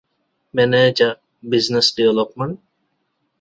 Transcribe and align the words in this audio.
މެނޭޖަރ، 0.55 1.13
ބިޒްނަސް 1.49 1.91
ޑިވެލޮޕްމަންޓް 1.95 2.59